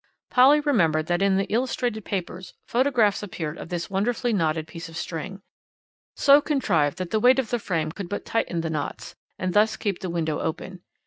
Polly 0.31 0.61
remembered 0.61 1.05
that 1.05 1.21
in 1.21 1.37
the 1.37 1.45
illustrated 1.53 2.03
papers 2.05 2.55
photographs 2.65 3.21
appeared 3.21 3.59
of 3.59 3.69
this 3.69 3.87
wonderfully 3.91 4.33
knotted 4.33 4.65
piece 4.67 4.89
of 4.89 4.97
string, 4.97 5.43
so 6.15 6.41
contrived 6.41 6.97
that 6.97 7.11
the 7.11 7.19
weight 7.19 7.37
of 7.37 7.51
the 7.51 7.59
frame 7.59 7.91
could 7.91 8.09
but 8.09 8.25
tighten 8.25 8.61
the 8.61 8.69
knots, 8.71 9.15
and 9.37 9.53
thus 9.53 9.77
keep 9.77 9.99
the 9.99 10.09
window 10.09 10.39
open. 10.39 10.81